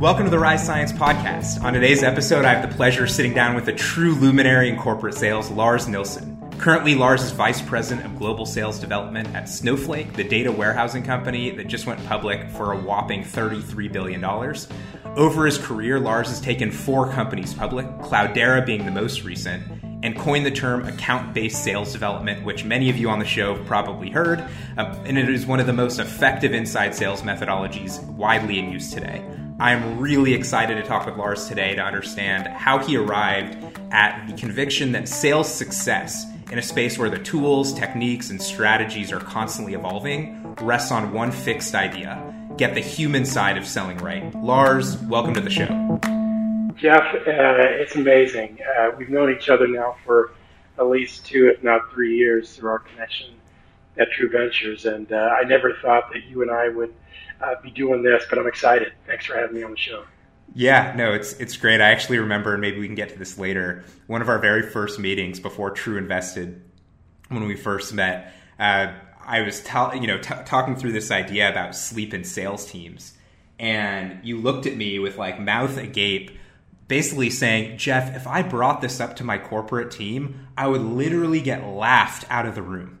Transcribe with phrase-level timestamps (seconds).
[0.00, 1.62] Welcome to the Rise Science Podcast.
[1.62, 4.78] On today's episode, I have the pleasure of sitting down with a true luminary in
[4.78, 6.40] corporate sales, Lars Nilsson.
[6.56, 11.50] Currently, Lars is Vice President of Global Sales Development at Snowflake, the data warehousing company
[11.50, 14.24] that just went public for a whopping $33 billion.
[15.18, 19.62] Over his career, Lars has taken four companies public, Cloudera being the most recent,
[20.02, 23.54] and coined the term account based sales development, which many of you on the show
[23.54, 24.40] have probably heard.
[24.78, 28.94] Uh, and it is one of the most effective inside sales methodologies widely in use
[28.94, 29.22] today.
[29.60, 33.58] I'm really excited to talk with Lars today to understand how he arrived
[33.90, 39.12] at the conviction that sales success in a space where the tools, techniques, and strategies
[39.12, 44.34] are constantly evolving rests on one fixed idea get the human side of selling right.
[44.36, 45.66] Lars, welcome to the show.
[46.76, 48.58] Jeff, uh, it's amazing.
[48.78, 50.32] Uh, we've known each other now for
[50.78, 53.34] at least two, if not three years, through our connection
[53.98, 56.94] at True Ventures, and uh, I never thought that you and I would
[57.42, 58.92] uh, be doing this, but I'm excited.
[59.06, 60.04] Thanks for having me on the show.
[60.54, 61.80] Yeah, no, it's it's great.
[61.80, 63.84] I actually remember, and maybe we can get to this later.
[64.08, 66.62] One of our very first meetings before True invested,
[67.28, 68.92] when we first met, uh,
[69.24, 73.16] I was you know t- talking through this idea about sleep and sales teams,
[73.60, 76.36] and you looked at me with like mouth agape,
[76.88, 81.40] basically saying, "Jeff, if I brought this up to my corporate team, I would literally
[81.40, 82.99] get laughed out of the room."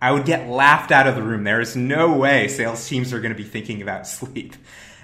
[0.00, 1.44] I would get laughed out of the room.
[1.44, 4.54] There is no way sales teams are going to be thinking about sleep.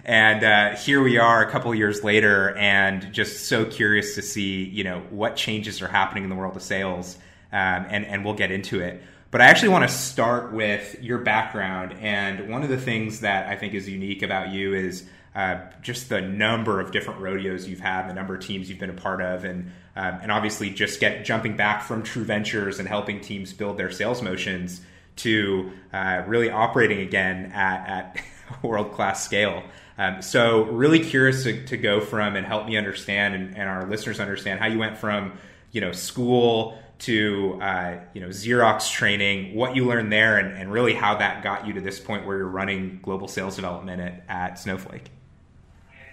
[0.05, 4.65] And uh, here we are a couple years later, and just so curious to see,
[4.65, 7.17] you know, what changes are happening in the world of sales,
[7.53, 9.01] um, and and we'll get into it.
[9.31, 13.49] But I actually want to start with your background, and one of the things that
[13.49, 15.05] I think is unique about you is
[15.35, 18.91] uh, just the number of different rodeos you've had, the number of teams you've been
[18.91, 22.89] a part of, and um, and obviously just get jumping back from True Ventures and
[22.89, 24.81] helping teams build their sales motions
[25.17, 28.25] to uh, really operating again at, at
[28.63, 29.63] world class scale.
[29.99, 33.87] Um, so really curious to, to, go from and help me understand and, and, our
[33.87, 35.35] listeners understand how you went from
[35.71, 40.73] you know school to uh, you know Xerox training, what you learned there, and, and,
[40.73, 44.25] really how that got you to this point where you're running global sales development at,
[44.29, 45.11] at Snowflake.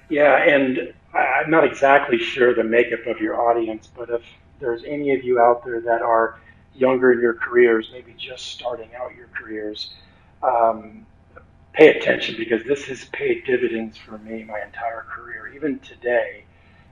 [0.09, 4.23] Yeah, and I'm not exactly sure the makeup of your audience, but if
[4.59, 6.39] there's any of you out there that are
[6.75, 9.93] younger in your careers, maybe just starting out your careers,
[10.41, 11.05] um,
[11.73, 15.51] pay attention because this has paid dividends for me my entire career.
[15.55, 16.43] Even today,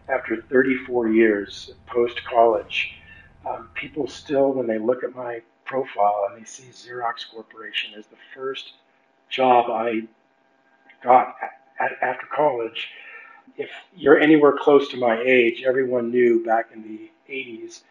[0.09, 2.93] after 34 years post college,
[3.47, 8.05] um, people still, when they look at my profile and they see Xerox Corporation as
[8.07, 8.73] the first
[9.29, 10.03] job I
[11.03, 12.89] got at, at, after college,
[13.55, 17.81] if you're anywhere close to my age, everyone knew back in the 80s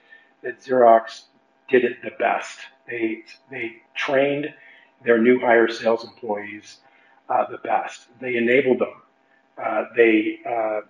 [0.42, 1.22] that Xerox
[1.68, 2.58] did it the best.
[2.86, 4.52] They they trained
[5.04, 6.78] their new hire sales employees
[7.28, 8.06] uh, the best.
[8.20, 9.02] They enabled them.
[9.62, 10.80] Uh, they uh,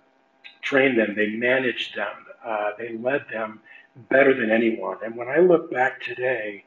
[0.61, 1.15] trained them.
[1.15, 2.13] They managed them.
[2.45, 3.61] Uh, they led them
[4.09, 4.97] better than anyone.
[5.03, 6.63] And when I look back today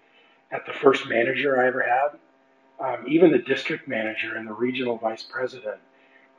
[0.50, 2.19] at the first manager I ever had,
[2.81, 5.77] um, even the district manager and the regional vice president,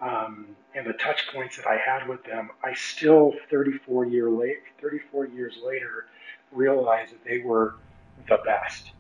[0.02, 4.60] um, and the touch points that I had with them, I still 34 year late,
[4.82, 6.08] 34 years later
[6.52, 7.76] realize that they were
[8.28, 8.92] the best.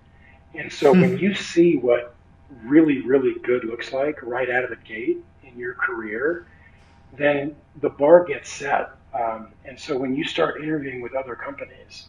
[0.54, 1.02] And so hmm.
[1.02, 2.16] when you see what
[2.64, 6.46] really, really good looks like right out of the gate in your career,
[7.18, 8.92] then the bar gets set.
[9.14, 12.08] Um, and so when you start interviewing with other companies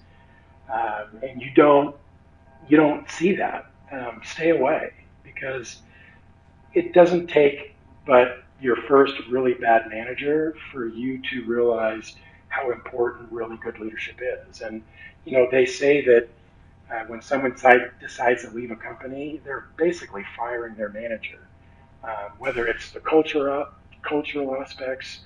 [0.73, 1.97] um, and you don't
[2.69, 4.93] you don't see that, um, stay away
[5.25, 5.83] because
[6.75, 7.73] it doesn't take
[8.07, 12.15] but your first really bad manager for you to realize
[12.49, 14.61] how important really good leadership is.
[14.61, 14.83] And
[15.25, 16.29] you know, they say that
[16.91, 17.57] uh, when someone
[18.01, 21.39] decides to leave a company, they're basically firing their manager,
[22.05, 25.21] uh, whether it's the culture, up, cultural aspects.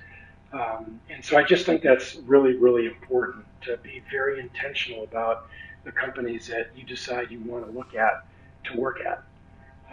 [0.52, 5.48] Um, and so I just think that's really, really important to be very intentional about
[5.84, 8.26] the companies that you decide you want to look at
[8.64, 9.22] to work at.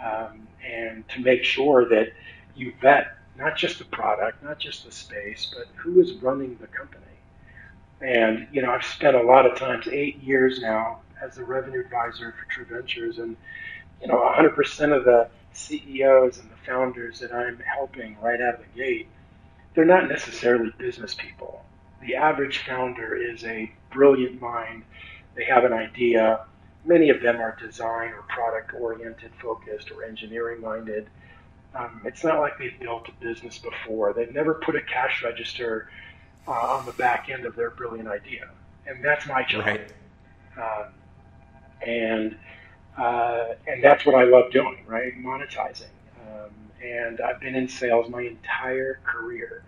[0.02, 2.12] Um, and to make sure that
[2.54, 6.66] you vet not just the product, not just the space, but who is running the
[6.66, 7.02] company.
[8.00, 11.80] And, you know, I've spent a lot of times, eight years now, as a revenue
[11.80, 13.18] advisor for True Ventures.
[13.18, 13.36] And,
[14.00, 18.60] you know, 100% of the CEOs and the founders that I'm helping right out of
[18.60, 19.08] the gate,
[19.74, 21.64] they're not necessarily business people.
[22.02, 24.84] The average founder is a brilliant mind.
[25.34, 26.44] They have an idea.
[26.84, 31.08] Many of them are design or product oriented focused or engineering minded.
[31.74, 34.12] Um, it's not like they've built a business before.
[34.12, 35.88] They've never put a cash register
[36.46, 38.48] uh, on the back end of their brilliant idea,
[38.86, 39.66] and that's my job.
[39.66, 39.92] Right.
[40.56, 40.86] Um,
[41.86, 42.36] and
[42.96, 45.12] uh, and that's what I love doing, right?
[45.18, 45.88] Monetizing.
[46.28, 46.50] Um,
[46.82, 49.64] and I've been in sales my entire career.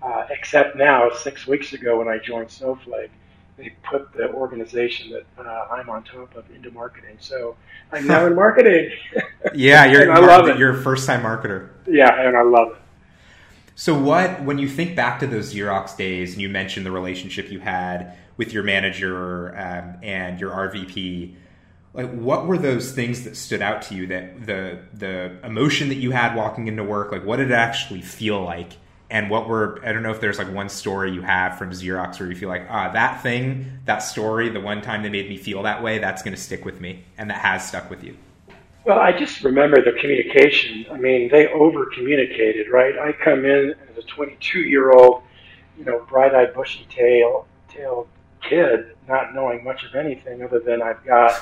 [0.00, 3.10] Uh, except now, six weeks ago when I joined Snowflake,
[3.56, 7.16] they put the organization that uh, I'm on top of into marketing.
[7.20, 7.56] So
[7.92, 8.90] I'm now in marketing.
[9.54, 10.58] yeah, you're, I love it.
[10.58, 11.70] you're a first time marketer.
[11.86, 12.76] Yeah, and I love it.
[13.74, 17.50] So what when you think back to those Xerox days and you mentioned the relationship
[17.50, 21.34] you had with your manager um, and your RVP,
[21.94, 25.96] like what were those things that stood out to you that the the emotion that
[25.96, 28.72] you had walking into work, like what did it actually feel like?
[29.12, 32.18] And what were I don't know if there's like one story you have from Xerox
[32.18, 35.36] where you feel like ah that thing that story the one time they made me
[35.36, 38.16] feel that way that's going to stick with me and that has stuck with you.
[38.86, 40.86] Well, I just remember the communication.
[40.90, 42.98] I mean, they over communicated, right?
[42.98, 45.22] I come in as a 22 year old,
[45.78, 48.08] you know, bright eyed, bushy tail, tailed
[48.40, 51.32] kid, not knowing much of anything other than I've got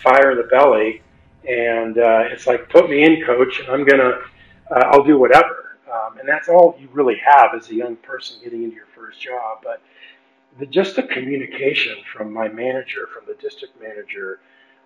[0.00, 1.02] fire in the belly,
[1.46, 4.20] and uh, it's like, put me in, coach, and I'm gonna,
[4.70, 5.65] uh, I'll do whatever.
[5.92, 9.20] Um, and that's all you really have as a young person getting into your first
[9.20, 9.58] job.
[9.62, 9.82] But
[10.58, 14.40] the, just the communication from my manager, from the district manager,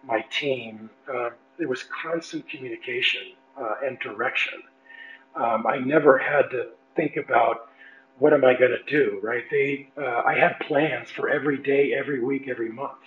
[0.04, 4.62] my team, uh, there was constant communication uh, and direction.
[5.34, 7.68] Um, I never had to think about
[8.18, 9.44] what am I going to do, right?
[9.50, 12.98] They, uh, I had plans for every day, every week, every month.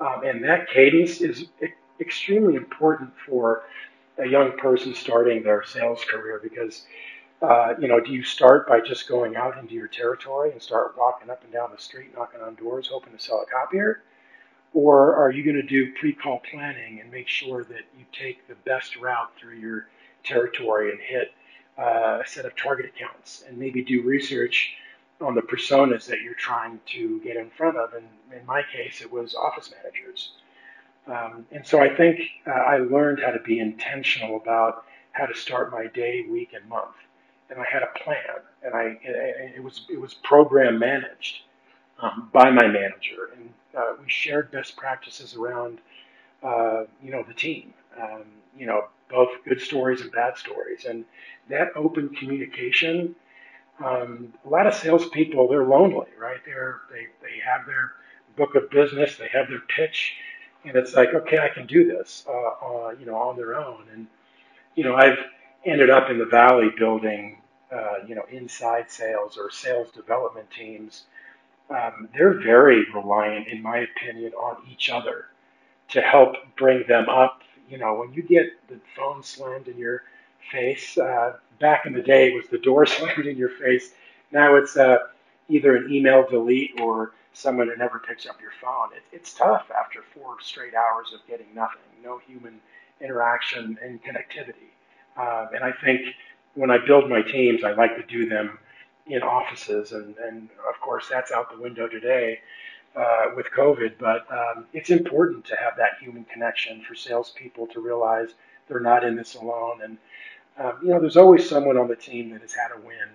[0.00, 1.46] Um, and that cadence is
[2.00, 3.62] extremely important for
[4.18, 6.84] a young person starting their sales career because,
[7.42, 10.94] uh, you know, do you start by just going out into your territory and start
[10.96, 14.02] walking up and down the street, knocking on doors, hoping to sell a copier?
[14.72, 18.46] Or are you going to do pre call planning and make sure that you take
[18.46, 19.88] the best route through your
[20.24, 21.32] territory and hit
[21.76, 24.74] uh, a set of target accounts and maybe do research
[25.20, 27.92] on the personas that you're trying to get in front of?
[27.94, 30.30] And in my case, it was office managers.
[31.08, 35.34] Um, and so I think uh, I learned how to be intentional about how to
[35.34, 36.94] start my day, week, and month.
[37.50, 38.98] And I had a plan, and I
[39.56, 41.42] it was it was program managed
[42.00, 45.78] um, by my manager, and uh, we shared best practices around,
[46.42, 47.74] uh, you know, the team.
[48.00, 48.24] Um,
[48.58, 51.04] you know, both good stories and bad stories, and
[51.48, 53.14] that open communication.
[53.84, 56.38] Um, a lot of salespeople, they're lonely, right?
[56.44, 57.92] They're they they have their
[58.36, 60.14] book of business, they have their pitch,
[60.64, 63.86] and it's like, okay, I can do this, uh, uh, you know, on their own.
[63.92, 64.06] And
[64.74, 65.18] you know, I've
[65.66, 67.38] ended up in the valley building,
[67.72, 71.04] uh, you know, inside sales or sales development teams
[71.70, 75.26] um, they're very reliant, in my opinion, on each other
[75.90, 77.42] to help bring them up.
[77.70, 80.04] You know, when you get the phone slammed in your
[80.52, 83.92] face, uh, back in the day it was the door slammed in your face.
[84.32, 84.98] Now it's uh,
[85.48, 88.90] either an email delete or someone that never picks up your phone.
[88.96, 92.60] It, it's tough after four straight hours of getting nothing, no human
[93.00, 94.71] interaction and connectivity.
[95.16, 96.02] Um, and I think
[96.54, 98.58] when I build my teams, I like to do them
[99.06, 102.40] in offices, and, and of course that's out the window today
[102.96, 103.94] uh, with COVID.
[103.98, 108.30] But um, it's important to have that human connection for salespeople to realize
[108.68, 109.98] they're not in this alone, and
[110.58, 113.08] um, you know there's always someone on the team that has had a win,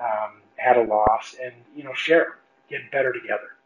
[0.00, 2.38] um, had a loss, and you know share,
[2.70, 3.57] get better together.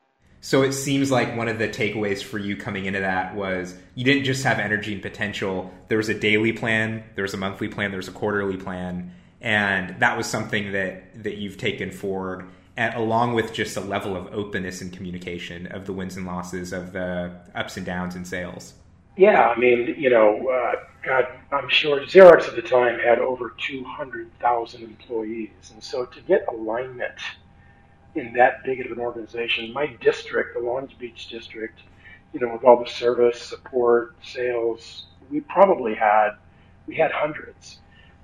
[0.45, 4.05] So it seems like one of the takeaways for you coming into that was you
[4.05, 5.73] didn't just have energy and potential.
[5.87, 9.13] There was a daily plan, there was a monthly plan, there was a quarterly plan,
[9.41, 14.17] and that was something that that you've taken forward and along with just a level
[14.17, 18.25] of openness and communication of the wins and losses of the ups and downs in
[18.25, 18.75] sales.
[19.17, 20.75] Yeah i mean you know uh,
[21.05, 25.51] god i'm sure xerox at the time had over 200000 employees.
[25.73, 27.15] And so to get alignment
[28.15, 31.81] in that big of an organization my district the long beach district
[32.33, 36.31] you know with all the service support sales we probably had
[36.87, 37.79] we had hundreds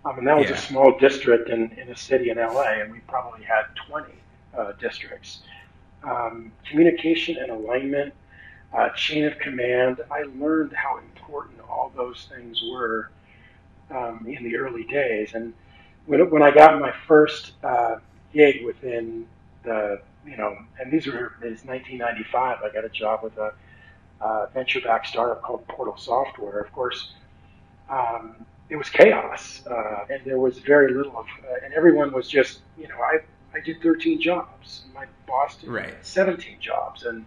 [0.04, 0.54] I mean, that was yeah.
[0.54, 4.06] a small district in, in a city in LA, and we probably had 20
[4.56, 5.40] uh, districts.
[6.02, 8.14] Um, communication and alignment,
[8.72, 10.00] uh, chain of command.
[10.10, 13.10] I learned how important all those things were
[13.90, 15.34] um, in the early days.
[15.34, 15.52] And
[16.06, 17.96] when, when I got my first uh,
[18.32, 19.26] gig within
[20.26, 23.52] you know, and these were, it was 1995, I got a job with a
[24.20, 26.60] uh, venture backed startup called Portal Software.
[26.60, 27.12] Of course,
[27.88, 28.34] um,
[28.68, 32.60] it was chaos, uh, and there was very little of, uh, and everyone was just,
[32.76, 33.20] you know, I
[33.54, 35.94] I did 13 jobs, my boss did right.
[36.02, 37.24] 17 jobs, and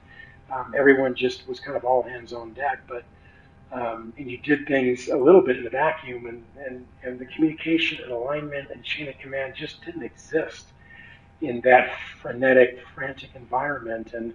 [0.51, 2.81] um, everyone just was kind of all hands on deck.
[2.87, 3.03] But
[3.71, 7.25] um, and you did things a little bit in a vacuum, and, and and the
[7.25, 10.67] communication and alignment and chain of command just didn't exist
[11.41, 14.13] in that frenetic, frantic environment.
[14.13, 14.33] And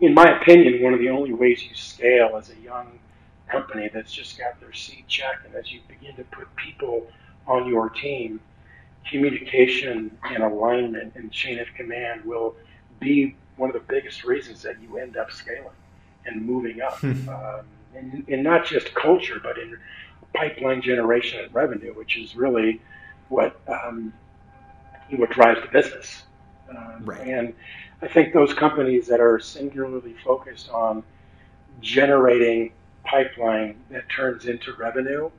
[0.00, 2.98] in my opinion, one of the only ways you scale as a young
[3.48, 7.06] company that's just got their seat checked, and as you begin to put people
[7.46, 8.40] on your team,
[9.08, 12.54] communication and alignment and chain of command will
[13.00, 15.66] be one of the biggest reasons that you end up scaling
[16.26, 16.98] and moving up.
[16.98, 17.28] Hmm.
[17.28, 17.60] um,
[17.94, 19.76] and, and not just culture, but in
[20.34, 22.80] pipeline generation and revenue, which is really
[23.28, 24.12] what um,
[25.16, 26.24] what drives the business.
[26.70, 27.26] Um, right.
[27.26, 27.54] And
[28.02, 31.02] I think those companies that are singularly focused on
[31.80, 32.72] generating
[33.04, 35.30] pipeline that turns into revenue,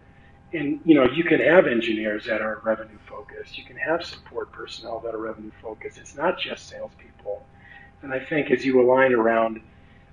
[0.53, 3.57] and you know, you can have engineers that are revenue focused.
[3.57, 5.97] You can have support personnel that are revenue focused.
[5.97, 7.45] It's not just salespeople.
[8.01, 9.61] And I think as you align around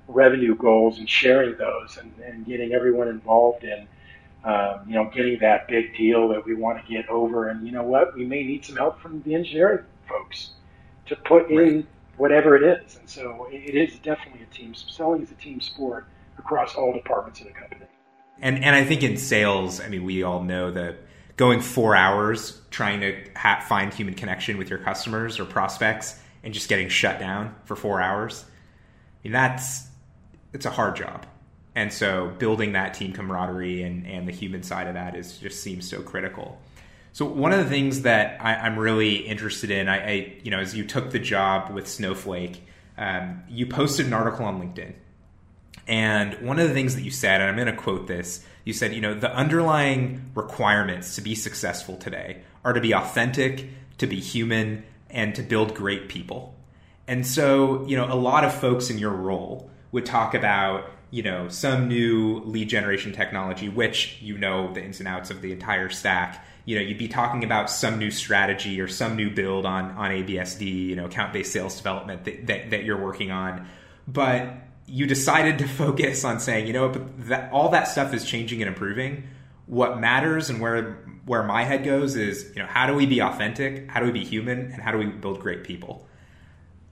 [0.06, 3.86] revenue goals and sharing those and, and getting everyone involved in
[4.48, 7.48] um, you know getting that big deal that we want to get over.
[7.48, 8.16] And you know what?
[8.16, 10.52] We may need some help from the engineering folks
[11.06, 11.86] to put in
[12.16, 12.96] whatever it is.
[12.96, 16.06] And so it is definitely a team selling is a team sport
[16.38, 17.84] across all departments of the company.
[18.40, 20.96] And and I think in sales I mean we all know that
[21.36, 26.54] going four hours trying to ha- find human connection with your customers or prospects and
[26.54, 29.88] just getting shut down for four hours I mean that's
[30.54, 31.26] it's a hard job.
[31.74, 35.62] And so building that team camaraderie and, and the human side of that is just
[35.62, 36.60] seems so critical.
[37.12, 40.58] So one of the things that I, am really interested in, I, I, you know,
[40.58, 42.62] as you took the job with Snowflake,
[42.96, 44.94] um, you posted an article on LinkedIn,
[45.88, 48.74] and one of the things that you said, and I'm going to quote this, you
[48.74, 54.06] said, you know, the underlying requirements to be successful today are to be authentic, to
[54.06, 56.54] be human, and to build great people.
[57.06, 61.22] And so, you know, a lot of folks in your role would talk about you
[61.22, 65.52] know some new lead generation technology which you know the ins and outs of the
[65.52, 66.44] entire stack.
[66.64, 70.10] You know you'd be talking about some new strategy or some new build on on
[70.10, 73.66] absd you know account based sales development that, that, that, you're working on.
[74.06, 74.54] But
[74.86, 78.68] you decided to focus on saying you know that all that stuff is changing and
[78.68, 79.24] improving.
[79.66, 83.20] What matters and where where my head goes is you know how do we be
[83.20, 83.90] authentic?
[83.90, 84.72] How do we be human?
[84.72, 86.07] And how do we build great people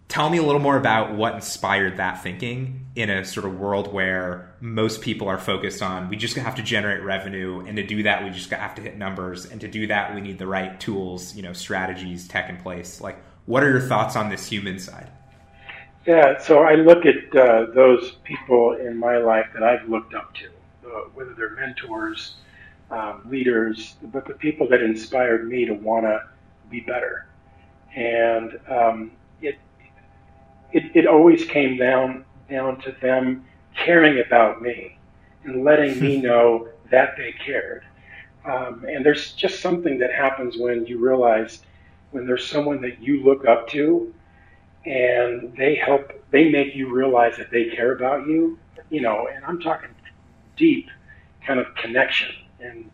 [0.08, 3.92] tell me a little more about what inspired that thinking in a sort of world
[3.92, 8.02] where most people are focused on we just have to generate revenue and to do
[8.02, 10.78] that we just have to hit numbers and to do that we need the right
[10.80, 13.00] tools you know strategies tech in place.
[13.00, 15.10] Like what are your thoughts on this human side?
[16.06, 20.34] Yeah so i look at uh, those people in my life that i've looked up
[20.34, 20.46] to
[20.86, 22.36] uh, whether they're mentors
[22.90, 26.20] um, leaders but the people that inspired me to want to
[26.70, 27.26] be better.
[27.94, 29.58] And um, it
[30.72, 33.44] it, it always came down down to them
[33.74, 34.98] caring about me
[35.44, 37.84] and letting me know that they cared.
[38.44, 41.60] Um, and there's just something that happens when you realize
[42.12, 44.14] when there's someone that you look up to
[44.84, 48.58] and they help, they make you realize that they care about you,
[48.88, 49.90] you know, and I'm talking
[50.56, 50.88] deep
[51.44, 52.34] kind of connection.
[52.60, 52.90] And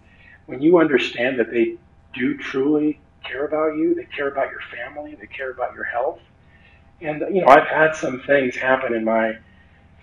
[0.46, 1.76] when you understand that they
[2.14, 6.20] do truly care about you, they care about your family, they care about your health,
[7.02, 9.36] and you know, I've had some things happen in my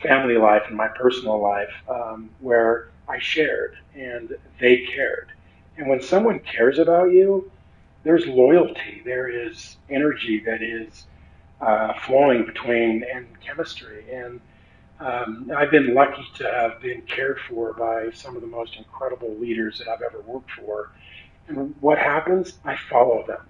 [0.01, 5.31] family life and my personal life um, where I shared and they cared.
[5.77, 7.51] And when someone cares about you,
[8.03, 11.05] there's loyalty, there is energy that is
[11.61, 14.05] uh, flowing between and chemistry.
[14.11, 14.39] And
[14.99, 19.35] um, I've been lucky to have been cared for by some of the most incredible
[19.37, 20.91] leaders that I've ever worked for.
[21.47, 22.53] And what happens?
[22.63, 23.41] I follow them.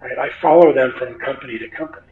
[0.00, 0.18] Right?
[0.18, 2.09] I follow them from company to company.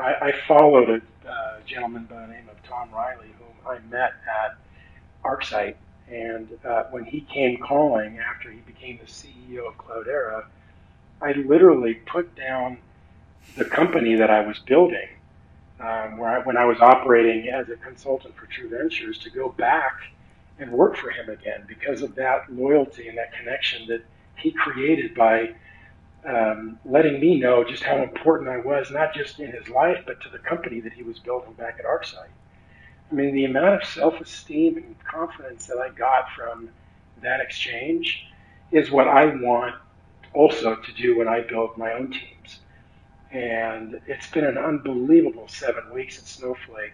[0.00, 4.12] I, I followed a uh, gentleman by the name of Tom Reilly, whom I met
[4.26, 4.58] at
[5.24, 5.76] ArcSight.
[6.08, 10.44] And uh, when he came calling after he became the CEO of Cloudera,
[11.22, 12.78] I literally put down
[13.56, 15.08] the company that I was building
[15.80, 19.48] um, where I, when I was operating as a consultant for True Ventures to go
[19.50, 19.94] back
[20.58, 24.04] and work for him again because of that loyalty and that connection that
[24.36, 25.50] he created by
[26.26, 30.20] um, letting me know just how important I was, not just in his life, but
[30.22, 32.28] to the company that he was building back at ArcSight.
[33.10, 36.68] I mean, the amount of self esteem and confidence that I got from
[37.22, 38.26] that exchange
[38.70, 39.74] is what I want
[40.32, 42.60] also to do when I build my own teams.
[43.32, 46.92] And it's been an unbelievable seven weeks at Snowflake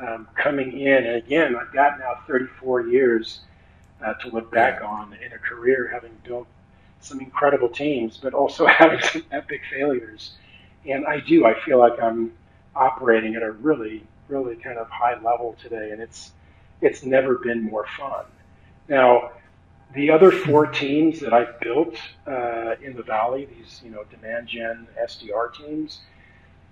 [0.00, 1.04] um, coming in.
[1.04, 3.40] And again, I've got now 34 years
[4.04, 6.46] uh, to look back on in a career having built
[7.00, 10.32] some incredible teams, but also having some epic failures.
[10.86, 11.46] And I do.
[11.46, 12.32] I feel like I'm
[12.74, 16.32] operating at a really, really kind of high level today, and it's
[16.80, 18.24] it's never been more fun.
[18.88, 19.32] Now,
[19.94, 24.48] the other four teams that I've built uh, in the valley, these you know demand
[24.48, 26.00] gen SDR teams,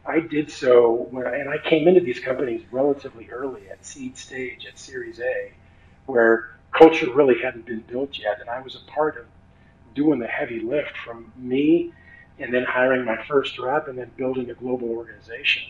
[0.06, 4.66] I did so when and I came into these companies relatively early at seed stage
[4.66, 5.52] at Series A,
[6.06, 9.24] where culture really hadn't been built yet, and I was a part of
[9.96, 11.92] doing the heavy lift from me
[12.38, 15.62] and then hiring my first rep and then building a global organization.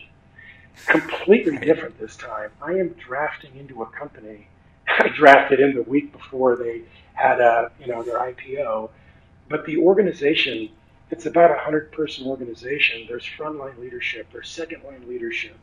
[0.85, 2.51] Completely different this time.
[2.61, 4.47] I am drafting into a company.
[4.87, 8.89] I drafted in the week before they had a, you know, their IPO,
[9.49, 10.69] but the organization,
[11.09, 13.05] it's about a hundred person organization.
[13.07, 15.57] There's frontline leadership, there's second line leadership,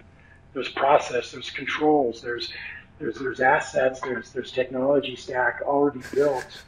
[0.52, 2.52] there's process, there's controls, there's
[2.98, 6.62] there's there's assets, there's there's technology stack already built.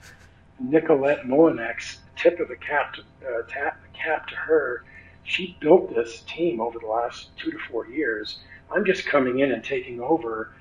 [0.58, 4.84] Nicolette Molinex, tip of the cap to, uh, tap the cap to her.
[5.24, 8.38] She built this team over the last two to four years.
[8.70, 10.52] I'm just coming in and taking over.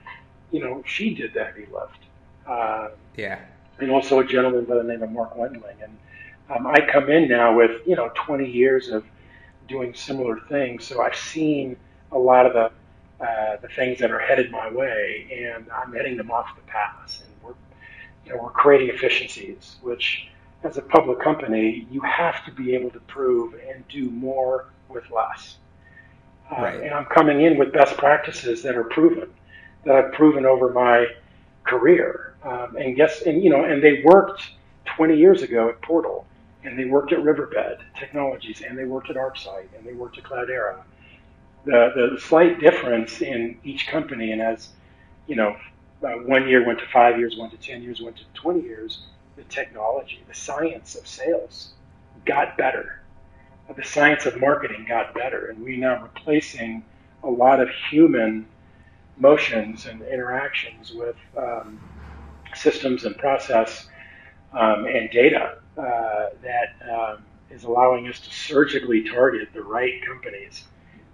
[0.51, 1.99] You know, she did the heavy lift.
[2.47, 3.39] Uh, yeah.
[3.79, 5.77] And also a gentleman by the name of Mark Wendling.
[5.81, 5.97] And
[6.49, 9.03] um, I come in now with you know 20 years of
[9.67, 11.75] doing similar things, so I've seen
[12.11, 16.17] a lot of the uh, the things that are headed my way, and I'm heading
[16.17, 17.23] them off the pass.
[18.25, 20.27] You know, we're creating efficiencies, which,
[20.63, 25.09] as a public company, you have to be able to prove and do more with
[25.11, 25.57] less.
[26.51, 26.81] Uh, right.
[26.81, 29.29] And I'm coming in with best practices that are proven,
[29.83, 31.07] that I've proven over my
[31.63, 32.35] career.
[32.43, 34.43] Um, and guess, and you know, and they worked
[34.95, 36.25] 20 years ago at Portal,
[36.63, 40.23] and they worked at Riverbed Technologies, and they worked at ArcSight, and they worked at
[40.23, 40.83] Cloudera
[41.65, 44.69] the, the slight difference in each company, and as
[45.27, 45.57] you know,
[46.03, 49.03] uh, one year went to five years, went to 10 years, went to 20 years,
[49.35, 51.71] the technology, the science of sales
[52.25, 53.01] got better.
[53.75, 56.83] The science of marketing got better, and we're now replacing
[57.23, 58.45] a lot of human
[59.17, 61.79] motions and interactions with um,
[62.53, 63.87] systems and process
[64.53, 70.65] um, and data uh, that um, is allowing us to surgically target the right companies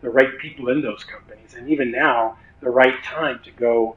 [0.01, 3.95] the right people in those companies, and even now, the right time to go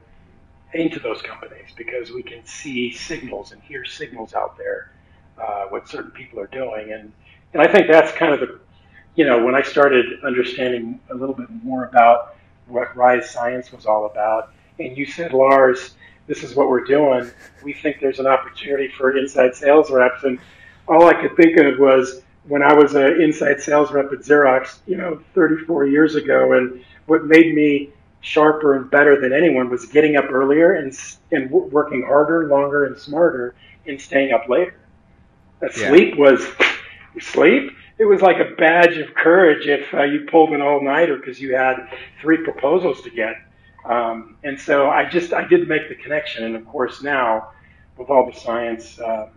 [0.75, 4.91] into those companies because we can see signals and hear signals out there
[5.41, 7.11] uh, what certain people are doing, and
[7.53, 8.59] and I think that's kind of the,
[9.15, 12.35] you know, when I started understanding a little bit more about
[12.67, 15.95] what Rise Science was all about, and you said, Lars,
[16.27, 17.29] this is what we're doing.
[17.63, 20.39] We think there's an opportunity for inside sales reps, and
[20.87, 24.79] all I could think of was when I was an inside sales rep at Xerox,
[24.85, 27.91] you know, 34 years ago, and what made me
[28.25, 30.97] sharper and better than anyone was getting up earlier and
[31.31, 33.53] and working harder, longer, and smarter,
[33.85, 34.75] and staying up later.
[35.61, 35.89] Yeah.
[35.89, 36.45] sleep was
[37.19, 37.71] sleep.
[37.99, 41.39] It was like a badge of courage if uh, you pulled an all nighter because
[41.39, 41.87] you had
[42.19, 43.35] three proposals to get.
[43.85, 47.51] Um, and so I just I did make the connection, and of course now
[47.95, 49.29] with all the science um,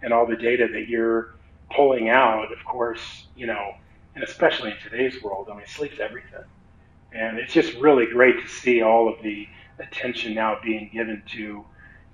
[0.00, 1.34] and all the data that you're
[1.74, 3.74] pulling out, of course, you know,
[4.14, 6.44] and especially in today's world, I mean, sleep's everything.
[7.12, 11.64] And it's just really great to see all of the attention now being given to,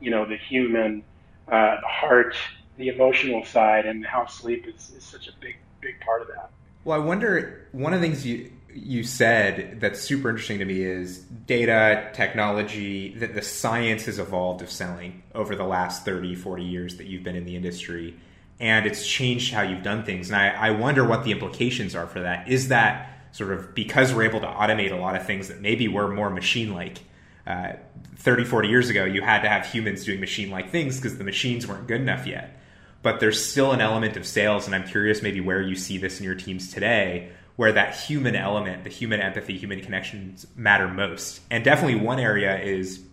[0.00, 1.02] you know, the human,
[1.48, 2.36] uh, the heart,
[2.76, 6.50] the emotional side, and how sleep is, is such a big, big part of that.
[6.84, 10.82] Well, I wonder, one of the things you, you said that's super interesting to me
[10.82, 16.62] is data, technology, that the science has evolved of selling over the last 30, 40
[16.62, 18.16] years that you've been in the industry
[18.60, 20.30] and it's changed how you've done things.
[20.30, 22.48] And I, I wonder what the implications are for that.
[22.48, 25.88] Is that sort of because we're able to automate a lot of things that maybe
[25.88, 27.00] were more machine like?
[27.46, 27.72] Uh,
[28.16, 31.24] 30, 40 years ago, you had to have humans doing machine like things because the
[31.24, 32.58] machines weren't good enough yet.
[33.02, 36.20] But there's still an element of sales, and I'm curious maybe where you see this
[36.20, 41.42] in your teams today, where that human element, the human empathy, human connections matter most.
[41.50, 43.04] And definitely one area is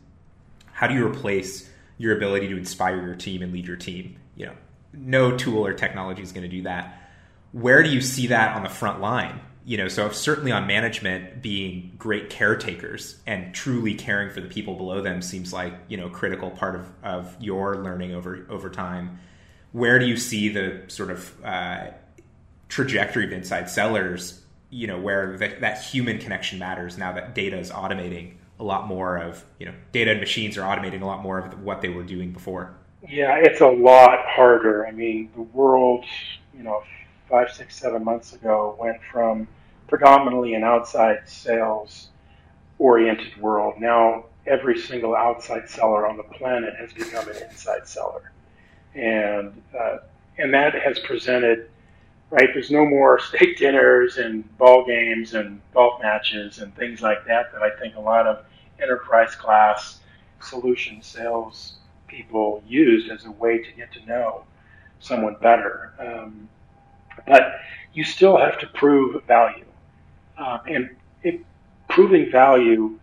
[0.72, 4.18] how do you replace your ability to inspire your team and lead your team?
[4.36, 4.54] You know,
[4.94, 6.98] no tool or technology is going to do that.
[7.52, 9.42] Where do you see that on the front line?
[9.72, 14.74] You know, so certainly on management, being great caretakers and truly caring for the people
[14.76, 19.20] below them seems like you know critical part of, of your learning over over time.
[19.72, 21.92] Where do you see the sort of uh,
[22.68, 24.42] trajectory of inside sellers?
[24.72, 29.20] You know, where that human connection matters now that data is automating a lot more
[29.20, 32.04] of you know data and machines are automating a lot more of what they were
[32.04, 32.76] doing before.
[33.08, 34.86] Yeah, it's a lot harder.
[34.86, 36.04] I mean, the world,
[36.54, 36.84] you know,
[37.30, 39.48] five, six, seven months ago went from
[39.92, 42.08] predominantly an outside sales
[42.80, 43.76] oriented world.
[43.78, 48.32] Now, every single outside seller on the planet has become an inside seller.
[48.96, 49.98] And, uh,
[50.38, 51.70] and that has presented,
[52.30, 57.26] right, there's no more steak dinners and ball games and golf matches and things like
[57.28, 58.46] that that I think a lot of
[58.82, 60.00] enterprise class
[60.40, 61.74] solution sales
[62.08, 64.46] people used as a way to get to know
[65.02, 65.92] someone better.
[66.00, 66.48] Um,
[67.28, 67.60] but
[67.94, 69.66] you still have to prove value.
[70.42, 70.90] Uh, and
[71.24, 71.40] it,
[71.88, 72.98] proving value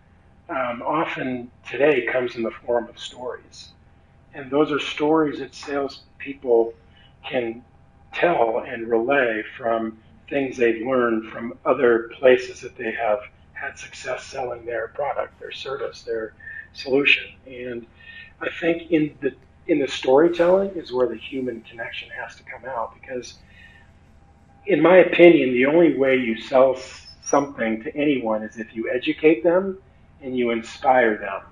[0.49, 3.69] um, often today comes in the form of stories.
[4.35, 6.75] And those are stories that salespeople
[7.25, 7.63] can
[8.13, 9.99] tell and relay from
[10.29, 13.21] things they've learned from other places that they have
[13.53, 16.33] had success selling their product, their service, their
[16.73, 17.25] solution.
[17.47, 17.87] And
[18.41, 19.35] I think in the
[19.69, 23.35] in the storytelling is where the human connection has to come out because
[24.67, 26.77] in my opinion, the only way you sell
[27.29, 29.79] something to anyone is if you educate them
[30.23, 31.43] and you inspire them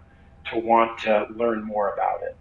[0.51, 2.37] to want to learn more about it.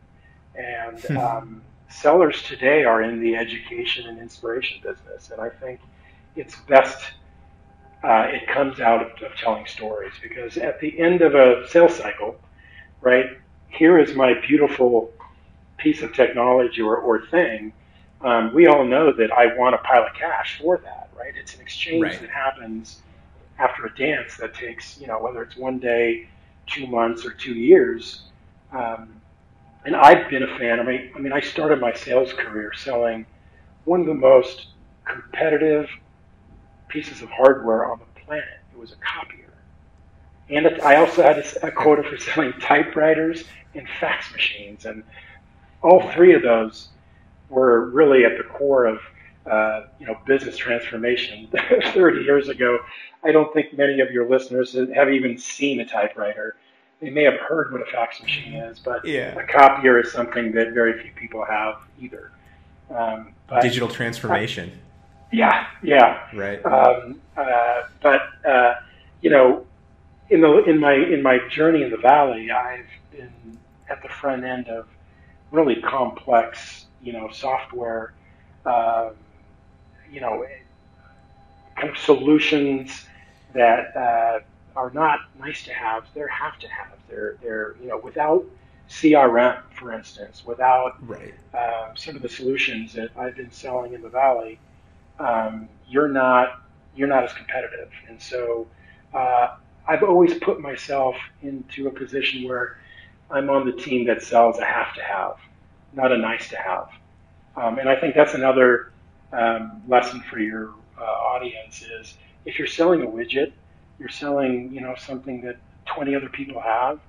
[0.56, 1.18] And hmm.
[1.18, 5.80] um, sellers today are in the education and inspiration business, and I think
[6.36, 7.04] it's best.
[8.04, 11.96] Uh, it comes out of, of telling stories because at the end of a sales
[11.96, 12.40] cycle,
[13.02, 13.26] right?
[13.68, 15.12] Here is my beautiful
[15.78, 17.74] piece of technology or, or thing
[18.22, 21.34] um, we all know that I want a pile of cash for that, right?
[21.36, 22.22] It's an exchange right.
[22.22, 23.02] that happens
[23.58, 26.28] after a dance that takes, you know, whether it's one day,
[26.68, 28.24] two months, or two years.
[28.72, 29.22] Um,
[29.86, 30.80] and I've been a fan.
[30.80, 33.26] I mean, I mean, I started my sales career selling
[33.86, 34.68] one of the most
[35.06, 35.88] competitive
[36.88, 38.46] pieces of hardware on the planet.
[38.74, 39.54] It was a copier,
[40.50, 43.44] and I also had a, a quota for selling typewriters
[43.76, 45.04] and fax machines, and
[45.82, 46.90] all three of those
[47.50, 49.00] were really at the core of
[49.50, 51.48] uh, you know business transformation
[51.94, 52.80] 30 years ago.
[53.24, 56.56] I don't think many of your listeners have even seen a typewriter.
[57.02, 59.38] They may have heard what a fax machine is, but yeah.
[59.38, 62.32] a copier is something that very few people have either.
[62.90, 64.70] Um, but, Digital transformation.
[64.70, 66.28] Uh, yeah, yeah.
[66.34, 66.66] Right.
[66.66, 68.76] Um, uh, but uh,
[69.22, 69.66] you know,
[70.30, 73.58] in the in my in my journey in the valley, I've been
[73.90, 74.88] at the front end of
[75.52, 78.14] really complex you know, software,
[78.66, 79.12] uh,
[80.12, 80.46] you know,
[81.76, 83.06] kind of solutions
[83.54, 84.40] that uh,
[84.76, 86.06] are not nice to have.
[86.14, 86.98] They're have to have.
[87.10, 88.46] They're they're you know without
[88.90, 91.34] CRM, for instance, without right.
[91.54, 94.60] uh, some of the solutions that I've been selling in the valley,
[95.20, 96.62] um, you're not
[96.96, 97.92] you're not as competitive.
[98.08, 98.68] And so
[99.14, 99.56] uh,
[99.88, 102.78] I've always put myself into a position where
[103.30, 105.38] I'm on the team that sells a have to have
[105.96, 106.90] not a nice to have.
[107.56, 108.92] Um, and I think that's another
[109.32, 113.52] um, lesson for your uh, audience is if you're selling a widget,
[114.00, 117.00] you're selling you know something that 20 other people have,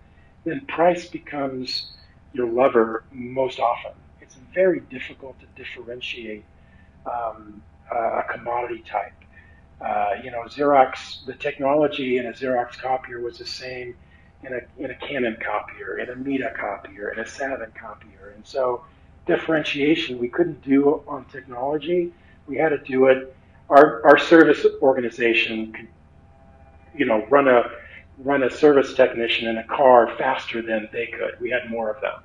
[0.45, 1.93] then price becomes
[2.33, 3.93] your lever most often.
[4.21, 6.45] It's very difficult to differentiate
[7.07, 9.13] um, a commodity type.
[9.81, 13.95] Uh, you know, Xerox, the technology in a Xerox copier was the same
[14.43, 18.33] in a, in a Canon copier, in a Mita copier, in a Savin copier.
[18.35, 18.85] And so
[19.27, 22.13] differentiation we couldn't do on technology.
[22.47, 23.37] We had to do it.
[23.69, 25.89] Our, our service organization could,
[26.97, 27.71] you know, run a,
[28.19, 31.41] run a service technician in a car faster than they could.
[31.41, 32.21] We had more of them.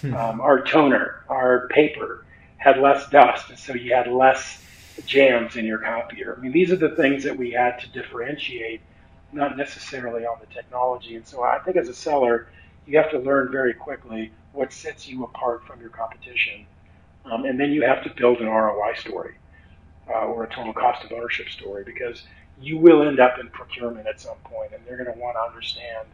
[0.00, 0.14] Hmm.
[0.14, 2.24] Um, our toner, our paper
[2.56, 4.62] had less dust, and so you had less
[5.06, 6.34] jams in your copier.
[6.36, 8.80] I mean, these are the things that we had to differentiate
[9.32, 11.14] not necessarily on the technology.
[11.14, 12.48] And so I think as a seller,
[12.86, 16.66] you have to learn very quickly what sets you apart from your competition.
[17.24, 19.34] Um, and then you have to build an ROI story
[20.08, 22.24] uh, or a total cost of ownership story because
[22.60, 25.40] you will end up in procurement at some point and they're going to want to
[25.40, 26.06] understand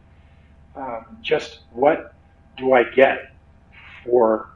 [0.75, 2.13] um, just what
[2.57, 3.33] do I get
[4.03, 4.49] for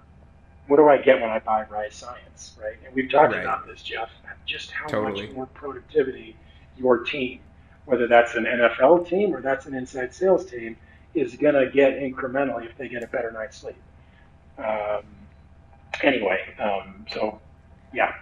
[0.68, 2.78] what do I get when I buy Rise Science, right?
[2.86, 3.42] And we've talked right.
[3.42, 4.10] about this, Jeff,
[4.46, 5.28] just how totally.
[5.28, 6.36] much more productivity
[6.78, 7.40] your team
[7.86, 10.78] whether that's an NFL team or that's an inside sales team,
[11.14, 13.76] is going to get incrementally if they get a better night's sleep.
[14.58, 15.04] Um,
[16.04, 17.40] anyway, um, so
[17.94, 18.14] yeah.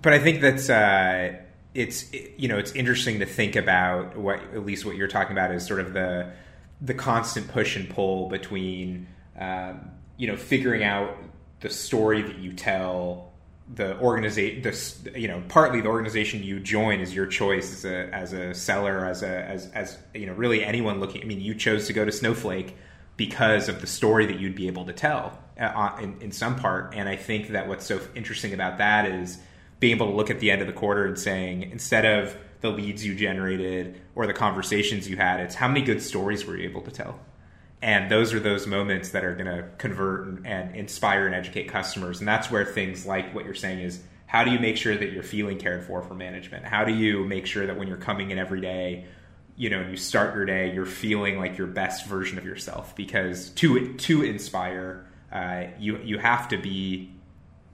[0.00, 1.36] But I think that's uh,
[1.74, 5.52] it's you know it's interesting to think about what at least what you're talking about
[5.52, 6.32] is sort of the
[6.80, 9.06] the constant push and pull between
[9.38, 11.16] um, you know figuring out
[11.60, 13.29] the story that you tell
[13.74, 18.14] the organization, this you know, partly the organization you join is your choice as a
[18.14, 21.22] as a seller, as a as as you know, really anyone looking.
[21.22, 22.76] I mean, you chose to go to Snowflake
[23.16, 26.94] because of the story that you'd be able to tell uh, in, in some part.
[26.94, 29.38] And I think that what's so interesting about that is
[29.78, 32.70] being able to look at the end of the quarter and saying instead of the
[32.70, 36.68] leads you generated or the conversations you had, it's how many good stories were you
[36.68, 37.18] able to tell
[37.82, 41.64] and those are those moments that are going to convert and, and, inspire and educate
[41.64, 42.18] customers.
[42.18, 45.12] And that's where things like what you're saying is how do you make sure that
[45.12, 46.64] you're feeling cared for for management?
[46.64, 49.06] How do you make sure that when you're coming in every day
[49.56, 52.94] you know and you start your day you're feeling like your best version of yourself?
[52.94, 57.10] Because to to inspire uh, you you have to be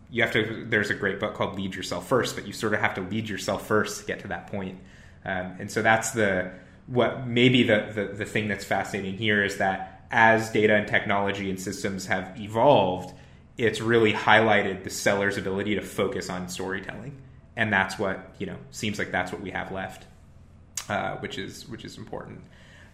[0.08, 2.80] you have to there's a great book called lead yourself first but you sort of
[2.80, 4.78] have to lead yourself first to get to that point.
[5.24, 6.52] Um, and so that's the
[6.86, 11.50] what maybe the, the the thing that's fascinating here is that as data and technology
[11.50, 13.14] and systems have evolved,
[13.58, 17.16] it's really highlighted the seller's ability to focus on storytelling,
[17.56, 20.04] and that's what you know seems like that's what we have left,
[20.88, 22.40] uh, which is which is important.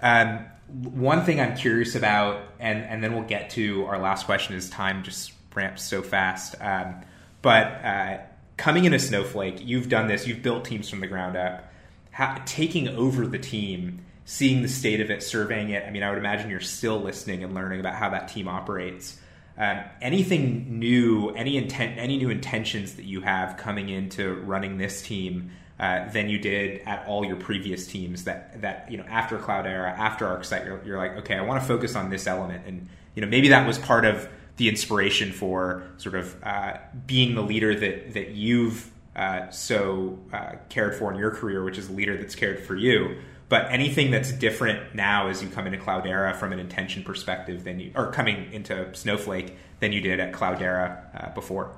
[0.00, 4.54] Um, one thing I'm curious about, and and then we'll get to our last question.
[4.54, 6.54] Is time just ramps so fast?
[6.60, 7.02] Um,
[7.42, 8.18] but uh,
[8.56, 10.26] coming into Snowflake, you've done this.
[10.26, 11.68] You've built teams from the ground up.
[12.12, 15.84] How, taking over the team, seeing the state of it, surveying it.
[15.86, 19.18] I mean, I would imagine you're still listening and learning about how that team operates.
[19.58, 25.02] Um, anything new, any intent, any new intentions that you have coming into running this
[25.02, 28.24] team uh, than you did at all your previous teams?
[28.24, 31.68] That that you know after Cloudera, after ArcSight, you're, you're like, okay, I want to
[31.68, 35.82] focus on this element, and you know maybe that was part of the inspiration for
[35.98, 41.18] sort of uh, being the leader that that you've uh, so uh, cared for in
[41.18, 43.18] your career, which is a leader that's cared for you.
[43.52, 47.80] But anything that's different now as you come into Cloudera from an intention perspective than
[47.80, 51.70] you, or coming into Snowflake than you did at Cloudera uh, before?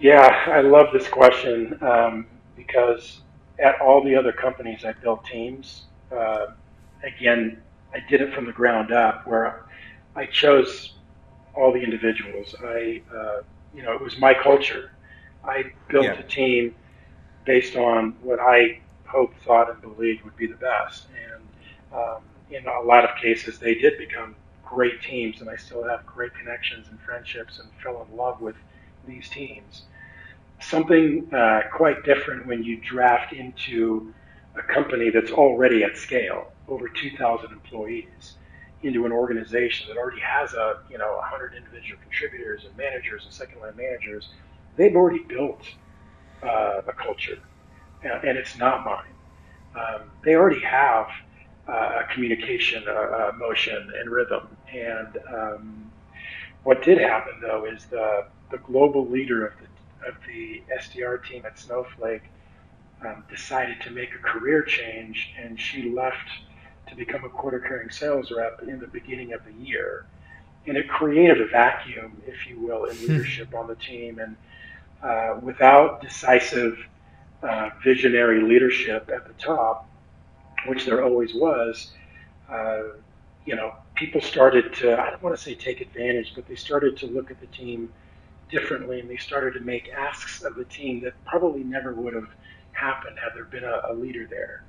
[0.00, 3.20] Yeah, I love this question um, because
[3.58, 6.46] at all the other companies I built teams, uh,
[7.04, 7.60] again,
[7.92, 9.66] I did it from the ground up where
[10.16, 10.94] I chose
[11.54, 12.54] all the individuals.
[12.64, 13.42] I, uh,
[13.74, 14.92] you know, it was my culture.
[15.44, 16.14] I built yeah.
[16.14, 16.74] a team
[17.44, 18.80] based on what I
[19.12, 21.06] hoped, thought, and believed would be the best.
[21.32, 21.42] And
[21.94, 26.04] um, in a lot of cases, they did become great teams, and I still have
[26.06, 28.56] great connections and friendships and fell in love with
[29.06, 29.82] these teams.
[30.60, 34.14] Something uh, quite different when you draft into
[34.56, 38.36] a company that's already at scale, over 2,000 employees,
[38.82, 43.32] into an organization that already has a you know 100 individual contributors and managers and
[43.32, 44.28] second line managers.
[44.76, 45.62] They've already built
[46.42, 47.38] uh, a culture
[48.04, 49.04] and it's not mine.
[49.74, 51.08] Um, they already have
[51.68, 54.48] uh, a communication, uh, motion, and rhythm.
[54.72, 55.92] And um,
[56.64, 61.44] what did happen, though, is the, the global leader of the, of the SDR team
[61.46, 62.22] at Snowflake
[63.06, 66.28] um, decided to make a career change, and she left
[66.88, 70.06] to become a quota carrying sales rep in the beginning of the year.
[70.66, 73.06] And it created a vacuum, if you will, in hmm.
[73.12, 74.18] leadership on the team.
[74.18, 74.36] And
[75.02, 76.78] uh, without decisive
[77.42, 79.88] uh, visionary leadership at the top,
[80.66, 81.90] which there always was,
[82.48, 82.82] uh,
[83.44, 86.96] you know, people started to, I don't want to say take advantage, but they started
[86.98, 87.92] to look at the team
[88.50, 92.28] differently and they started to make asks of the team that probably never would have
[92.72, 94.62] happened had there been a, a leader there.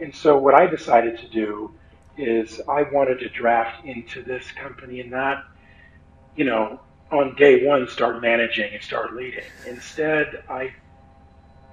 [0.00, 1.72] And so what I decided to do
[2.16, 5.44] is I wanted to draft into this company and not,
[6.36, 9.44] you know, on day one start managing and start leading.
[9.66, 10.72] Instead, I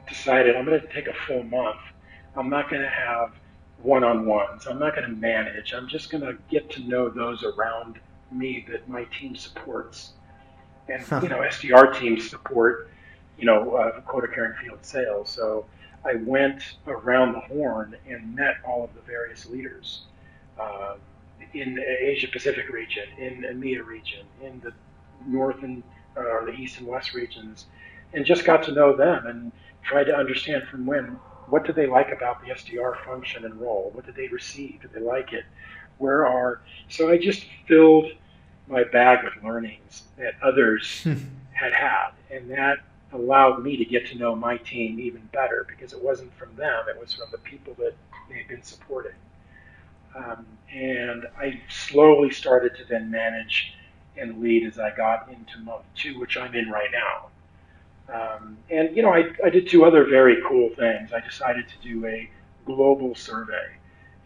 [0.08, 1.80] decided I'm going to take a full month.
[2.36, 3.32] I'm not going to have
[3.82, 4.68] one-on-ones.
[4.68, 5.74] I'm not going to manage.
[5.74, 8.00] I'm just going to get to know those around
[8.32, 10.14] me that my team supports.
[10.90, 11.22] And huh.
[11.24, 12.90] you know, SDR teams support,
[13.38, 15.30] you know, uh, quota carrying field sales.
[15.30, 15.66] So
[16.06, 20.02] I went around the horn and met all of the various leaders
[20.60, 20.96] uh,
[21.54, 24.72] in the Asia Pacific region, in the EMEA region, in the
[25.26, 25.82] North and
[26.16, 27.66] uh, the East and West regions,
[28.14, 29.52] and just got to know them and
[29.86, 33.92] tried to understand from when what did they like about the SDR function and role?
[33.94, 34.82] What did they receive?
[34.82, 35.46] Did they like it?
[35.98, 38.08] Where are so I just filled
[38.68, 41.04] my bag with learnings that others
[41.54, 42.80] had had, and that
[43.14, 46.86] allowed me to get to know my team even better because it wasn't from them;
[46.90, 47.96] it was from the people that
[48.30, 49.14] they had been supporting.
[50.16, 53.74] Um, and I slowly started to then manage
[54.18, 57.30] and lead as I got into month two, which I'm in right now.
[58.14, 61.12] Um, and, you know, I, I did two other very cool things.
[61.14, 62.30] I decided to do a
[62.66, 63.78] global survey.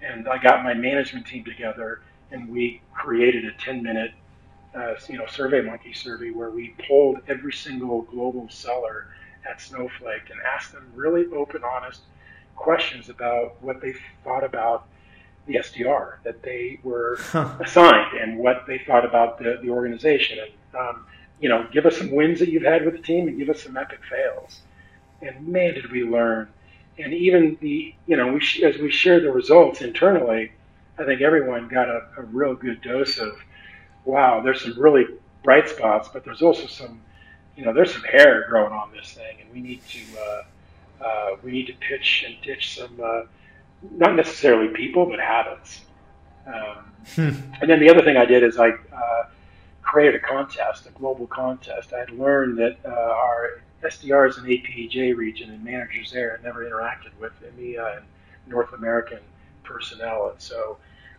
[0.01, 4.11] And I got my management team together and we created a 10 minute,
[4.75, 9.07] uh, you know, survey monkey survey where we polled every single global seller
[9.49, 12.01] at Snowflake and asked them really open, honest
[12.55, 14.87] questions about what they thought about
[15.47, 17.17] the SDR that they were
[17.59, 20.37] assigned and what they thought about the, the organization.
[20.39, 21.05] And um,
[21.39, 23.63] you know, give us some wins that you've had with the team and give us
[23.63, 24.61] some epic fails.
[25.21, 26.49] And man, did we learn.
[26.97, 30.51] And even the, you know, we sh- as we shared the results internally,
[30.97, 33.37] I think everyone got a, a real good dose of,
[34.03, 35.05] wow, there's some really
[35.43, 37.01] bright spots, but there's also some,
[37.55, 41.35] you know, there's some hair growing on this thing, and we need to, uh, uh,
[41.41, 43.21] we need to pitch and ditch some, uh,
[43.91, 45.81] not necessarily people, but habits.
[46.47, 47.29] Um, hmm.
[47.61, 48.71] And then the other thing I did is I,
[49.89, 51.93] uh, created a contest, a global contest.
[51.93, 56.65] I had learned that uh, our SDRs in APJ region and managers there had never
[56.65, 58.05] interacted with EMEA and
[58.47, 59.19] North American
[59.63, 60.77] personnel, and so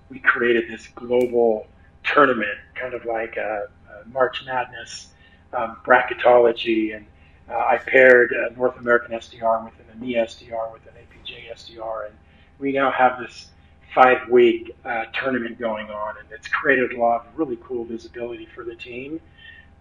[0.09, 1.67] we created this global
[2.05, 5.09] tournament, kind of like a, a March Madness,
[5.53, 7.07] um, bracketology, and
[7.49, 12.07] uh, I paired a North American SDR with an EMEA SDR with an APJ SDR,
[12.07, 12.15] and
[12.59, 13.51] we now have this
[13.95, 18.65] five-week uh, tournament going on, and it's created a lot of really cool visibility for
[18.65, 19.21] the team.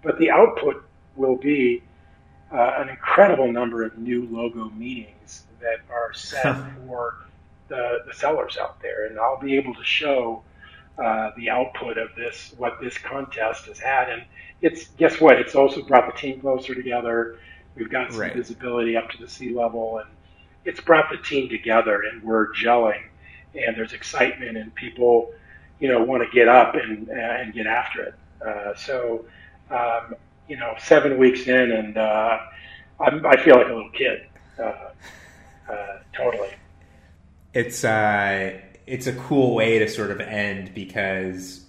[0.02, 0.84] But the output
[1.16, 1.84] will be
[2.52, 6.56] uh, an incredible number of new logo meetings that are set
[6.88, 7.16] for
[7.68, 10.42] the, the sellers out there, and I'll be able to show
[10.98, 14.24] uh, the output of this, what this contest has had, and
[14.62, 15.40] it's guess what?
[15.40, 17.38] It's also brought the team closer together.
[17.76, 18.36] We've got some right.
[18.36, 20.10] visibility up to the C-level, and
[20.66, 23.02] it's brought the team together, and we're gelling,
[23.56, 25.32] and there's excitement, and people,
[25.80, 28.14] you know, want to get up and and get after it.
[28.46, 29.26] Uh, so,
[29.70, 30.16] um,
[30.48, 32.40] you know, seven weeks in, and uh,
[33.00, 34.26] I'm, I feel like a little kid.
[34.58, 34.92] Uh,
[35.70, 36.50] uh, totally.
[37.54, 41.66] It's uh, it's a cool way to sort of end because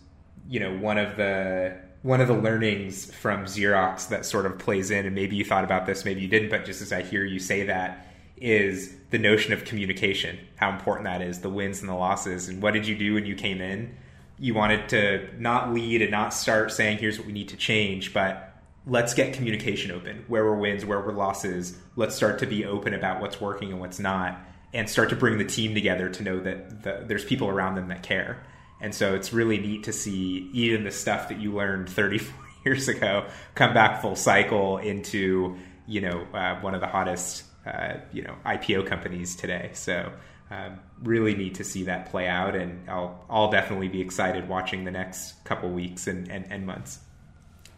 [0.48, 4.90] you know one of the one of the learnings from Xerox that sort of plays
[4.90, 7.24] in, and maybe you thought about this, maybe you didn't, but just as I hear
[7.24, 8.06] you say that,
[8.40, 12.48] is the notion of communication, how important that is, the wins and the losses.
[12.48, 13.94] And what did you do when you came in?
[14.38, 18.14] You wanted to not lead and not start saying, here's what we need to change,
[18.14, 18.54] but
[18.86, 20.24] let's get communication open.
[20.28, 21.76] Where were wins, where were losses?
[21.96, 24.38] Let's start to be open about what's working and what's not,
[24.72, 27.88] and start to bring the team together to know that the, there's people around them
[27.88, 28.42] that care.
[28.80, 32.88] And so it's really neat to see even the stuff that you learned 34 years
[32.88, 38.22] ago come back full cycle into you know uh, one of the hottest uh, you
[38.22, 39.70] know IPO companies today.
[39.74, 40.12] So.
[40.52, 44.82] Um, really neat to see that play out, and I'll I'll definitely be excited watching
[44.82, 46.98] the next couple weeks and, and, and months.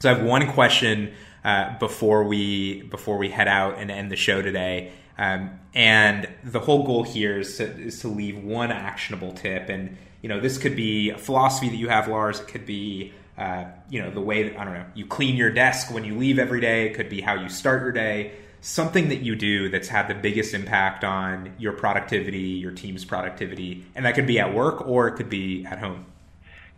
[0.02, 1.12] So I have one question
[1.44, 4.90] uh, before we before we head out and end the show today.
[5.18, 9.68] Um, and the whole goal here is to, is to leave one actionable tip.
[9.68, 12.40] And you know, this could be a philosophy that you have, Lars.
[12.40, 15.50] It could be uh, you know the way that I don't know you clean your
[15.50, 16.86] desk when you leave every day.
[16.86, 18.32] It could be how you start your day.
[18.64, 23.84] Something that you do that's had the biggest impact on your productivity, your team's productivity,
[23.96, 26.06] and that could be at work or it could be at home.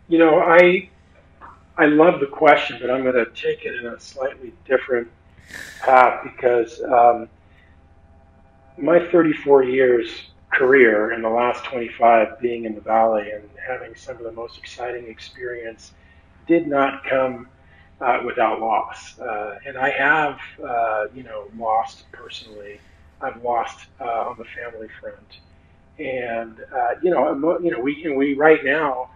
[0.07, 0.89] You know, I
[1.77, 5.09] I love the question, but I'm going to take it in a slightly different
[5.81, 7.29] path because um,
[8.77, 10.09] my 34 years
[10.51, 14.57] career in the last 25 being in the valley and having some of the most
[14.57, 15.91] exciting experience
[16.47, 17.47] did not come
[18.01, 19.19] uh, without loss.
[19.19, 22.79] Uh, and I have, uh, you know, lost personally.
[23.21, 25.39] I've lost uh, on the family front,
[25.99, 29.09] and uh, you know, you know, we we right now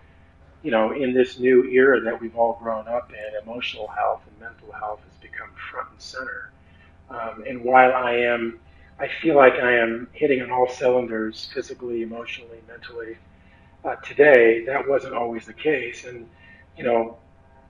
[0.62, 4.40] you know, in this new era that we've all grown up in, emotional health and
[4.40, 6.52] mental health has become front and center.
[7.10, 8.60] Um, and while I am,
[9.00, 13.18] I feel like I am hitting on all cylinders physically, emotionally, mentally.
[13.86, 16.04] Uh, today, that wasn't always the case.
[16.06, 16.28] And,
[16.78, 17.18] you know,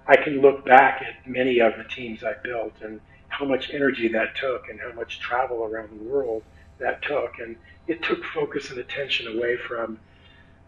[0.10, 4.08] I can look back at many of the teams I built and how much energy
[4.08, 6.42] that took and how much travel around the world
[6.80, 7.38] that took.
[7.38, 7.56] And
[7.88, 10.00] it took focus and attention away from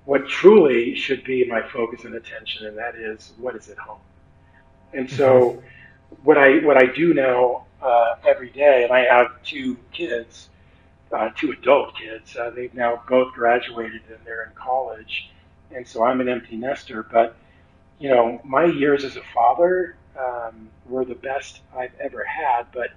[0.05, 3.99] what truly should be my focus and attention, and that is what is at home.
[4.93, 6.15] And so, mm-hmm.
[6.23, 10.49] what I what I do now uh, every day, and I have two kids,
[11.11, 12.35] uh, two adult kids.
[12.35, 15.31] Uh, they've now both graduated and they're in college,
[15.73, 17.03] and so I'm an empty nester.
[17.03, 17.35] But
[18.01, 22.63] you know, my years as a father um, were the best I've ever had.
[22.73, 22.89] But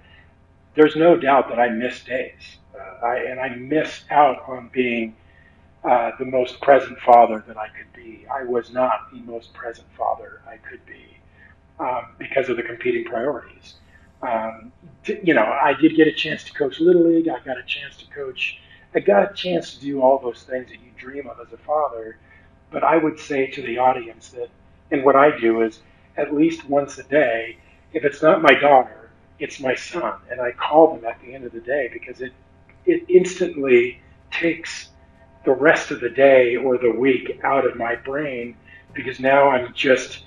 [0.75, 5.15] there's no doubt that I miss days, uh, I, and I miss out on being
[5.83, 8.25] uh, the most present father that I could be.
[8.33, 11.17] I was not the most present father I could be
[11.79, 13.75] um, because of the competing priorities.
[14.23, 14.71] Um,
[15.03, 17.27] t- you know, I did get a chance to coach Little League.
[17.27, 18.59] I got a chance to coach.
[18.95, 21.57] I got a chance to do all those things that you dream of as a
[21.57, 22.17] father.
[22.71, 24.49] But I would say to the audience that,
[24.91, 25.79] and what I do is
[26.17, 27.57] at least once a day,
[27.93, 31.45] if it's not my daughter, it's my son, and I call them at the end
[31.45, 32.33] of the day because it
[32.85, 33.99] it instantly
[34.31, 34.89] takes
[35.43, 38.55] the rest of the day or the week out of my brain
[38.93, 40.23] because now I'm just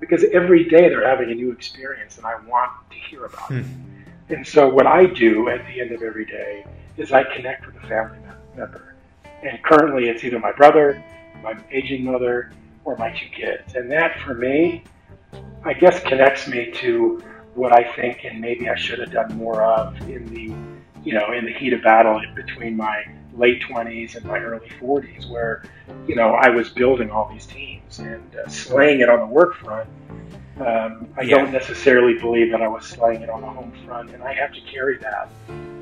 [0.00, 3.64] because every day they're having a new experience and I want to hear about it.
[3.64, 3.90] Hmm.
[4.28, 6.66] And so what I do at the end of every day
[6.96, 8.18] is I connect with a family
[8.56, 8.94] member.
[9.42, 11.02] And currently it's either my brother,
[11.42, 12.52] my aging mother,
[12.84, 13.74] or my two kids.
[13.74, 14.84] And that for me,
[15.64, 17.22] I guess connects me to
[17.54, 20.52] what I think and maybe I should have done more of in the
[21.04, 23.04] you know, in the heat of battle between my
[23.36, 25.64] late 20s and my early 40s, where,
[26.06, 29.54] you know, I was building all these teams and uh, slaying it on the work
[29.56, 29.88] front.
[30.58, 31.36] Um, I yeah.
[31.36, 34.52] don't necessarily believe that I was slaying it on the home front, and I have
[34.54, 35.28] to carry that.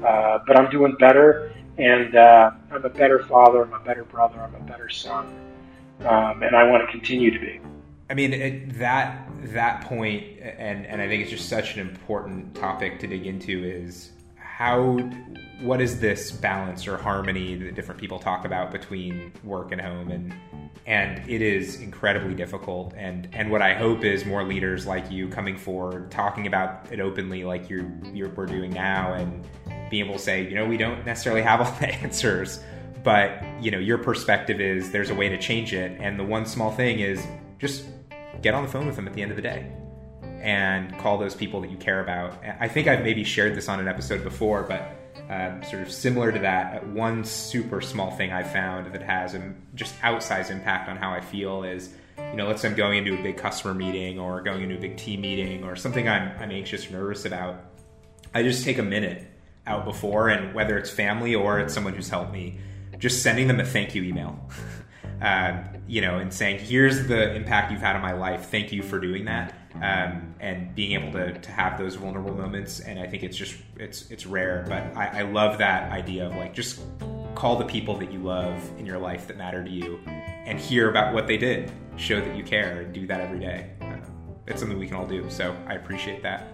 [0.04, 4.40] Uh, but I'm doing better, and uh, I'm a better father, I'm a better brother,
[4.40, 5.26] I'm a better son,
[6.06, 7.60] um, and I want to continue to be.
[8.10, 12.54] I mean it, that that point, and and I think it's just such an important
[12.54, 14.98] topic to dig into is how
[15.60, 20.10] what is this balance or harmony that different people talk about between work and home?
[20.10, 20.34] And
[20.86, 22.92] and it is incredibly difficult.
[22.96, 27.00] And and what I hope is more leaders like you coming forward talking about it
[27.00, 29.46] openly like you're, you're we're doing now and
[29.90, 32.60] being able to say you know we don't necessarily have all the answers
[33.02, 36.46] but you know your perspective is there's a way to change it and the one
[36.46, 37.26] small thing is
[37.58, 37.84] just
[38.40, 39.70] get on the phone with them at the end of the day
[40.40, 42.42] and call those people that you care about.
[42.60, 44.96] I think I've maybe shared this on an episode before, but
[45.30, 49.54] um, sort of similar to that, one super small thing I found that has a
[49.76, 53.18] just outsized impact on how I feel is, you know, let's say I'm going into
[53.18, 56.50] a big customer meeting or going into a big team meeting or something I'm, I'm
[56.50, 57.62] anxious or nervous about.
[58.34, 59.24] I just take a minute
[59.64, 62.58] out before, and whether it's family or it's someone who's helped me,
[63.02, 64.38] just sending them a thank you email.
[65.20, 68.48] um, you know, and saying, here's the impact you've had on my life.
[68.48, 69.54] Thank you for doing that.
[69.74, 72.78] Um, and being able to, to have those vulnerable moments.
[72.78, 76.36] And I think it's just, it's, it's rare, but I, I love that idea of
[76.36, 76.80] like, just
[77.34, 80.88] call the people that you love in your life that matter to you and hear
[80.88, 81.72] about what they did.
[81.96, 83.70] Show that you care and do that every day.
[83.80, 83.96] Uh,
[84.46, 85.28] it's something we can all do.
[85.28, 86.52] So I appreciate that.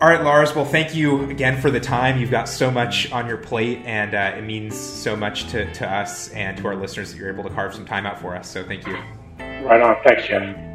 [0.00, 0.54] All right, Lars.
[0.54, 2.18] Well, thank you again for the time.
[2.18, 5.90] You've got so much on your plate, and uh, it means so much to, to
[5.90, 8.50] us and to our listeners that you're able to carve some time out for us.
[8.50, 8.96] So thank you.
[9.38, 9.96] Right on.
[10.04, 10.74] Thanks, Jeff.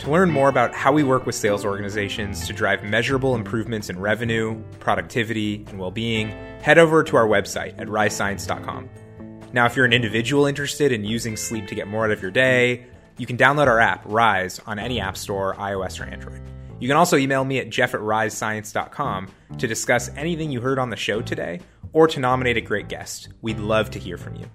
[0.00, 4.00] To learn more about how we work with sales organizations to drive measurable improvements in
[4.00, 6.30] revenue, productivity, and well being,
[6.62, 8.90] head over to our website at risescience.com.
[9.52, 12.30] Now, if you're an individual interested in using sleep to get more out of your
[12.30, 12.86] day,
[13.18, 16.40] you can download our app, Rise, on any app store, iOS or Android.
[16.78, 19.28] You can also email me at jeff at risescience.com
[19.58, 21.60] to discuss anything you heard on the show today
[21.92, 23.28] or to nominate a great guest.
[23.42, 24.46] We'd love to hear from you.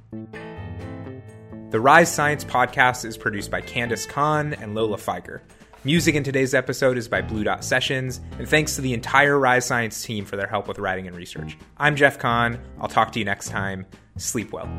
[1.69, 5.41] The Rise Science podcast is produced by Candice Kahn and Lola Feiger.
[5.83, 9.65] Music in today's episode is by Blue Dot Sessions, and thanks to the entire Rise
[9.65, 11.57] Science team for their help with writing and research.
[11.77, 12.59] I'm Jeff Kahn.
[12.79, 13.85] I'll talk to you next time.
[14.17, 14.69] Sleep well.